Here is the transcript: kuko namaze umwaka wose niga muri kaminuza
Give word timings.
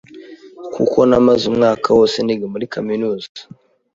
kuko 0.73 0.97
namaze 1.09 1.43
umwaka 1.51 1.87
wose 1.97 2.17
niga 2.21 2.45
muri 2.53 2.65
kaminuza 2.73 3.27